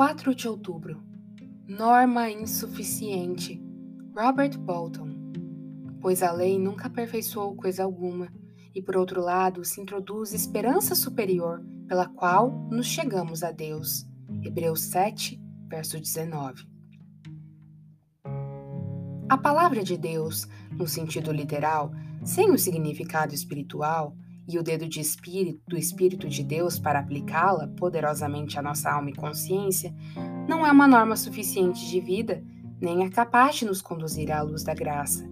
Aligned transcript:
4 0.00 0.34
de 0.34 0.48
outubro. 0.48 1.04
Norma 1.68 2.30
insuficiente. 2.30 3.62
Robert 4.16 4.58
Bolton. 4.58 5.10
Pois 6.00 6.22
a 6.22 6.32
lei 6.32 6.58
nunca 6.58 6.86
aperfeiçoou 6.86 7.54
coisa 7.54 7.84
alguma, 7.84 8.32
e 8.74 8.80
por 8.80 8.96
outro 8.96 9.20
lado 9.20 9.62
se 9.62 9.78
introduz 9.78 10.32
esperança 10.32 10.94
superior 10.94 11.62
pela 11.86 12.08
qual 12.08 12.50
nos 12.70 12.86
chegamos 12.86 13.42
a 13.42 13.52
Deus. 13.52 14.06
Hebreus 14.42 14.84
7, 14.84 15.38
verso 15.68 16.00
19. 16.00 16.66
A 19.28 19.36
palavra 19.36 19.84
de 19.84 19.98
Deus, 19.98 20.48
no 20.72 20.88
sentido 20.88 21.30
literal, 21.30 21.92
sem 22.24 22.50
o 22.50 22.58
significado 22.58 23.34
espiritual, 23.34 24.16
e 24.50 24.58
o 24.58 24.62
dedo 24.62 24.88
de 24.88 25.00
espírito, 25.00 25.60
do 25.68 25.76
Espírito 25.76 26.28
de 26.28 26.42
Deus 26.42 26.78
para 26.78 26.98
aplicá-la 26.98 27.68
poderosamente 27.76 28.58
à 28.58 28.62
nossa 28.62 28.90
alma 28.90 29.10
e 29.10 29.14
consciência, 29.14 29.94
não 30.48 30.66
é 30.66 30.72
uma 30.72 30.88
norma 30.88 31.16
suficiente 31.16 31.88
de 31.88 32.00
vida, 32.00 32.42
nem 32.80 33.04
é 33.04 33.10
capaz 33.10 33.56
de 33.56 33.64
nos 33.64 33.80
conduzir 33.80 34.32
à 34.32 34.42
luz 34.42 34.64
da 34.64 34.74
graça. 34.74 35.28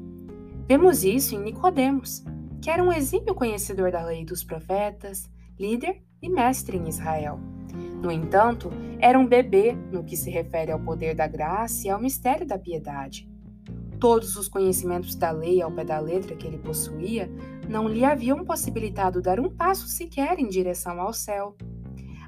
Vemos 0.66 1.02
isso 1.02 1.34
em 1.34 1.42
Nicodemos, 1.42 2.22
que 2.60 2.70
era 2.70 2.82
um 2.82 2.92
exímio 2.92 3.34
conhecedor 3.34 3.90
da 3.90 4.04
lei 4.04 4.24
dos 4.24 4.44
profetas, 4.44 5.30
líder 5.58 6.02
e 6.20 6.28
mestre 6.28 6.76
em 6.76 6.88
Israel. 6.88 7.40
No 8.02 8.10
entanto, 8.10 8.70
era 8.98 9.18
um 9.18 9.26
bebê 9.26 9.72
no 9.72 10.04
que 10.04 10.16
se 10.16 10.30
refere 10.30 10.70
ao 10.70 10.80
poder 10.80 11.14
da 11.14 11.26
graça 11.26 11.86
e 11.86 11.90
ao 11.90 12.00
mistério 12.00 12.46
da 12.46 12.58
piedade. 12.58 13.28
Todos 14.00 14.36
os 14.36 14.48
conhecimentos 14.48 15.16
da 15.16 15.30
lei 15.30 15.60
ao 15.60 15.72
pé 15.72 15.84
da 15.84 15.98
letra 15.98 16.36
que 16.36 16.46
ele 16.46 16.58
possuía 16.58 17.28
não 17.68 17.88
lhe 17.88 18.04
haviam 18.04 18.44
possibilitado 18.44 19.20
dar 19.20 19.40
um 19.40 19.50
passo 19.50 19.88
sequer 19.88 20.38
em 20.38 20.48
direção 20.48 21.00
ao 21.00 21.12
céu. 21.12 21.56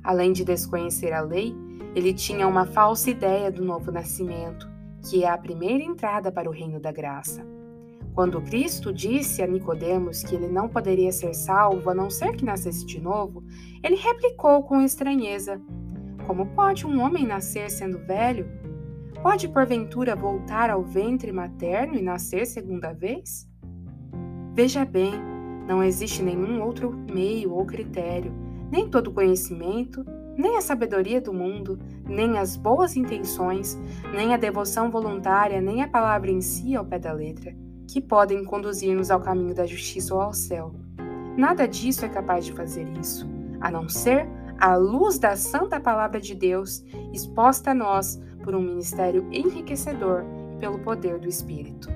Além 0.02 0.32
de 0.32 0.44
desconhecer 0.44 1.12
a 1.12 1.20
lei, 1.20 1.54
ele 1.94 2.12
tinha 2.12 2.46
uma 2.48 2.66
falsa 2.66 3.10
ideia 3.10 3.52
do 3.52 3.64
novo 3.64 3.92
nascimento, 3.92 4.68
que 5.08 5.22
é 5.22 5.28
a 5.28 5.38
primeira 5.38 5.84
entrada 5.84 6.32
para 6.32 6.48
o 6.48 6.52
reino 6.52 6.80
da 6.80 6.90
graça. 6.90 7.46
Quando 8.14 8.42
Cristo 8.42 8.92
disse 8.92 9.40
a 9.40 9.46
Nicodemos 9.46 10.24
que 10.24 10.34
ele 10.34 10.48
não 10.48 10.68
poderia 10.68 11.12
ser 11.12 11.34
salvo 11.34 11.88
a 11.88 11.94
não 11.94 12.10
ser 12.10 12.34
que 12.34 12.44
nascesse 12.44 12.84
de 12.84 13.00
novo, 13.00 13.44
ele 13.82 13.94
replicou 13.94 14.64
com 14.64 14.80
estranheza: 14.80 15.60
Como 16.26 16.46
pode 16.46 16.84
um 16.84 17.00
homem 17.00 17.26
nascer 17.26 17.70
sendo 17.70 17.98
velho? 17.98 18.48
Pode 19.22 19.48
porventura 19.48 20.16
voltar 20.16 20.70
ao 20.70 20.82
ventre 20.82 21.30
materno 21.30 21.94
e 21.94 22.00
nascer 22.00 22.46
segunda 22.46 22.94
vez? 22.94 23.46
Veja 24.54 24.82
bem, 24.82 25.12
não 25.68 25.82
existe 25.82 26.22
nenhum 26.22 26.62
outro 26.62 26.90
meio 27.12 27.52
ou 27.52 27.66
critério, 27.66 28.32
nem 28.72 28.88
todo 28.88 29.12
conhecimento, 29.12 30.06
nem 30.38 30.56
a 30.56 30.62
sabedoria 30.62 31.20
do 31.20 31.34
mundo, 31.34 31.78
nem 32.08 32.38
as 32.38 32.56
boas 32.56 32.96
intenções, 32.96 33.78
nem 34.14 34.32
a 34.32 34.38
devoção 34.38 34.90
voluntária, 34.90 35.60
nem 35.60 35.82
a 35.82 35.88
palavra 35.88 36.30
em 36.30 36.40
si 36.40 36.74
ao 36.74 36.86
pé 36.86 36.98
da 36.98 37.12
letra, 37.12 37.54
que 37.86 38.00
podem 38.00 38.42
conduzir-nos 38.42 39.10
ao 39.10 39.20
caminho 39.20 39.54
da 39.54 39.66
justiça 39.66 40.14
ou 40.14 40.22
ao 40.22 40.32
céu. 40.32 40.74
Nada 41.36 41.68
disso 41.68 42.06
é 42.06 42.08
capaz 42.08 42.46
de 42.46 42.54
fazer 42.54 42.88
isso, 42.98 43.28
a 43.60 43.70
não 43.70 43.86
ser 43.86 44.26
a 44.60 44.76
luz 44.76 45.18
da 45.18 45.36
santa 45.36 45.80
palavra 45.80 46.20
de 46.20 46.34
Deus 46.34 46.84
exposta 47.14 47.70
a 47.70 47.74
nós 47.74 48.20
por 48.50 48.56
um 48.56 48.62
ministério 48.62 49.28
enriquecedor 49.30 50.24
e 50.52 50.58
pelo 50.58 50.80
poder 50.80 51.20
do 51.20 51.28
Espírito. 51.28 51.88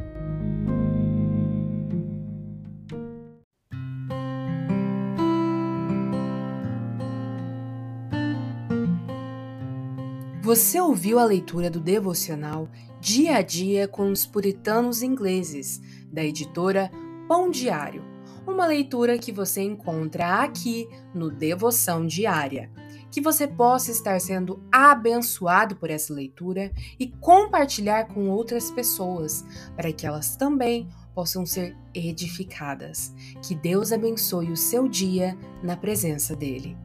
Você 10.41 10.81
ouviu 10.81 11.19
a 11.19 11.25
leitura 11.25 11.69
do 11.69 11.81
devocional 11.81 12.69
Dia 13.01 13.39
a 13.39 13.43
Dia 13.43 13.89
com 13.89 14.13
os 14.13 14.25
Puritanos 14.25 15.03
Ingleses, 15.03 15.83
da 16.13 16.25
editora 16.25 16.89
Pão 17.27 17.51
Diário. 17.51 18.05
Uma 18.47 18.65
leitura 18.65 19.19
que 19.19 19.33
você 19.33 19.61
encontra 19.61 20.41
aqui 20.45 20.89
no 21.13 21.33
Devoção 21.33 22.07
Diária 22.07 22.71
que 23.15 23.21
você 23.21 23.47
possa 23.47 23.93
estar 23.93 24.21
sendo 24.21 24.61
abençoado 24.73 25.77
por 25.77 25.89
essa 25.89 26.13
leitura 26.13 26.73
e 26.99 27.07
compartilhar 27.07 28.09
com 28.09 28.29
outras 28.29 28.73
pessoas, 28.73 29.45
para 29.77 29.93
que 29.93 30.05
elas 30.05 30.35
também 30.35 30.89
possam 31.15 31.47
ser 31.47 31.77
edificadas. 31.95 33.15
Que 33.41 33.55
Deus 33.55 33.93
abençoe 33.93 34.51
o 34.51 34.57
seu 34.57 34.89
dia 34.89 35.39
na 35.63 35.77
presença 35.77 36.35
dEle. 36.35 36.77